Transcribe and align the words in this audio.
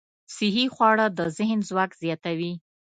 صحي 0.35 0.65
خواړه 0.73 1.05
د 1.17 1.19
ذهن 1.37 1.59
ځواک 1.69 1.91
زیاتوي. 2.01 2.53